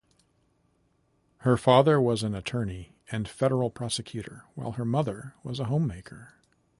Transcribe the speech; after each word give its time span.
Her 1.41 1.57
father 1.57 2.01
was 2.01 2.23
an 2.23 2.33
attorney 2.33 2.95
and 3.11 3.27
federal 3.27 3.69
prosecutor, 3.69 4.45
while 4.55 4.71
her 4.71 4.83
mother 4.83 5.35
was 5.43 5.59
a 5.59 5.65
homemaker. 5.65 6.33